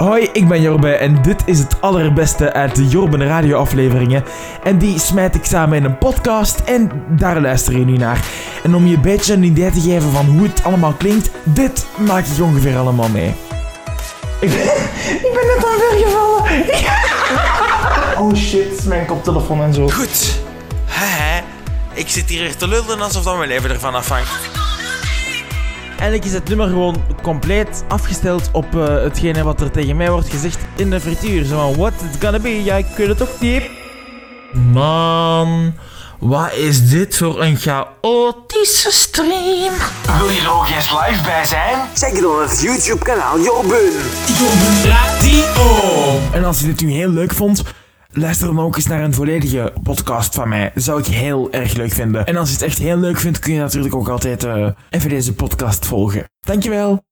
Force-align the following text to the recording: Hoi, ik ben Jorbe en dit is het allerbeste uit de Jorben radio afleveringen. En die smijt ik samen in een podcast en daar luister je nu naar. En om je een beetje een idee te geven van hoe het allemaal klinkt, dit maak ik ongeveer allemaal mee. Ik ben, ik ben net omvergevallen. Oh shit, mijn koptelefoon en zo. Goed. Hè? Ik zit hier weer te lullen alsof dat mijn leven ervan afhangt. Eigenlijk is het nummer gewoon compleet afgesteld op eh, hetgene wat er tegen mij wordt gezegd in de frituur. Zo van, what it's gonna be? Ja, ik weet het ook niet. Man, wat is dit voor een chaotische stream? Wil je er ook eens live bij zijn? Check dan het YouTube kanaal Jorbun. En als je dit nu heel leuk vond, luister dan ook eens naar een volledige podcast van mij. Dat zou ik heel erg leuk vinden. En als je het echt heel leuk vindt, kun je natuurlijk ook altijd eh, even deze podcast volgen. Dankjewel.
Hoi, 0.00 0.28
ik 0.32 0.48
ben 0.48 0.60
Jorbe 0.60 0.90
en 0.90 1.22
dit 1.22 1.42
is 1.44 1.58
het 1.58 1.80
allerbeste 1.80 2.52
uit 2.52 2.76
de 2.76 2.88
Jorben 2.88 3.26
radio 3.26 3.58
afleveringen. 3.58 4.24
En 4.62 4.78
die 4.78 4.98
smijt 4.98 5.34
ik 5.34 5.44
samen 5.44 5.76
in 5.76 5.84
een 5.84 5.98
podcast 5.98 6.60
en 6.60 6.90
daar 7.08 7.40
luister 7.40 7.78
je 7.78 7.84
nu 7.84 7.96
naar. 7.96 8.24
En 8.62 8.74
om 8.74 8.86
je 8.86 8.94
een 8.94 9.02
beetje 9.02 9.32
een 9.32 9.42
idee 9.42 9.70
te 9.70 9.80
geven 9.80 10.10
van 10.10 10.26
hoe 10.26 10.42
het 10.42 10.64
allemaal 10.64 10.92
klinkt, 10.92 11.30
dit 11.44 11.86
maak 11.98 12.24
ik 12.26 12.42
ongeveer 12.42 12.76
allemaal 12.76 13.08
mee. 13.08 13.34
Ik 14.40 14.48
ben, 14.48 14.64
ik 15.26 15.30
ben 15.34 15.46
net 15.46 15.64
omvergevallen. 15.64 16.64
Oh 18.18 18.34
shit, 18.34 18.84
mijn 18.84 19.06
koptelefoon 19.06 19.62
en 19.62 19.74
zo. 19.74 19.88
Goed. 19.88 20.40
Hè? 20.84 21.42
Ik 21.92 22.08
zit 22.08 22.28
hier 22.28 22.40
weer 22.40 22.56
te 22.56 22.68
lullen 22.68 23.00
alsof 23.00 23.22
dat 23.22 23.36
mijn 23.36 23.48
leven 23.48 23.70
ervan 23.70 23.94
afhangt. 23.94 24.59
Eigenlijk 26.00 26.24
is 26.24 26.32
het 26.32 26.48
nummer 26.48 26.68
gewoon 26.68 27.02
compleet 27.22 27.84
afgesteld 27.88 28.48
op 28.52 28.76
eh, 28.76 28.86
hetgene 28.86 29.42
wat 29.42 29.60
er 29.60 29.70
tegen 29.70 29.96
mij 29.96 30.10
wordt 30.10 30.30
gezegd 30.30 30.58
in 30.76 30.90
de 30.90 31.00
frituur. 31.00 31.44
Zo 31.44 31.56
van, 31.56 31.76
what 31.76 31.92
it's 31.92 32.16
gonna 32.20 32.38
be? 32.38 32.64
Ja, 32.64 32.76
ik 32.76 32.86
weet 32.96 33.06
het 33.06 33.22
ook 33.22 33.40
niet. 33.40 33.62
Man, 34.52 35.74
wat 36.18 36.52
is 36.52 36.88
dit 36.88 37.16
voor 37.16 37.42
een 37.42 37.56
chaotische 37.56 38.90
stream? 38.90 39.74
Wil 40.18 40.28
je 40.28 40.40
er 40.40 40.52
ook 40.52 40.68
eens 40.68 40.90
live 40.90 41.22
bij 41.24 41.44
zijn? 41.44 41.78
Check 41.94 42.20
dan 42.20 42.42
het 42.42 42.60
YouTube 42.60 43.04
kanaal 43.04 43.40
Jorbun. 43.40 43.92
En 46.32 46.44
als 46.44 46.60
je 46.60 46.66
dit 46.66 46.80
nu 46.80 46.90
heel 46.90 47.10
leuk 47.10 47.32
vond, 47.34 47.62
luister 48.12 48.46
dan 48.46 48.60
ook 48.60 48.76
eens 48.76 48.86
naar 48.86 49.02
een 49.02 49.14
volledige 49.14 49.72
podcast 49.82 50.34
van 50.34 50.48
mij. 50.48 50.70
Dat 50.74 50.82
zou 50.82 51.00
ik 51.00 51.06
heel 51.06 51.52
erg 51.52 51.74
leuk 51.74 51.92
vinden. 51.92 52.26
En 52.26 52.36
als 52.36 52.48
je 52.48 52.54
het 52.54 52.64
echt 52.64 52.78
heel 52.78 52.96
leuk 52.96 53.18
vindt, 53.18 53.38
kun 53.38 53.52
je 53.52 53.60
natuurlijk 53.60 53.94
ook 53.94 54.08
altijd 54.08 54.44
eh, 54.44 54.68
even 54.90 55.08
deze 55.08 55.34
podcast 55.34 55.86
volgen. 55.86 56.24
Dankjewel. 56.40 57.02